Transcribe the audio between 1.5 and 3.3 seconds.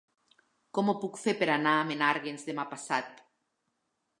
anar a Menàrguens demà passat?